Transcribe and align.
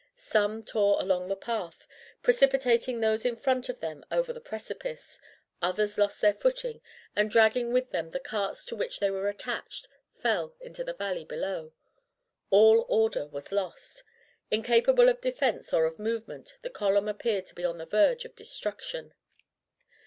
Some 0.15 0.63
tore 0.63 0.99
along 0.99 1.27
the 1.27 1.35
path, 1.35 1.85
precipitating 2.23 2.99
those 3.01 3.23
in 3.23 3.35
front 3.35 3.69
of 3.69 3.81
them 3.81 4.03
over 4.09 4.33
the 4.33 4.41
precipice, 4.41 5.19
others 5.61 5.95
lost 5.95 6.19
their 6.21 6.33
footing, 6.33 6.81
and, 7.15 7.29
dragging 7.29 7.71
with 7.71 7.91
them 7.91 8.09
the 8.09 8.19
carts 8.19 8.65
to 8.65 8.75
which 8.75 8.99
they 8.99 9.11
were 9.11 9.29
attached, 9.29 9.87
fell 10.15 10.55
into 10.59 10.83
the 10.83 10.95
valley 10.95 11.23
below. 11.23 11.73
All 12.49 12.83
order 12.89 13.27
was 13.27 13.51
lost. 13.51 14.01
Incapable 14.49 15.07
of 15.07 15.21
defence 15.21 15.71
or 15.71 15.85
of 15.85 15.99
movement 15.99 16.57
the 16.63 16.71
column 16.71 17.07
appeared 17.07 17.45
to 17.45 17.53
be 17.53 17.63
on 17.63 17.77
the 17.77 17.85
verge 17.85 18.25
of 18.25 18.35
destruction. 18.35 19.13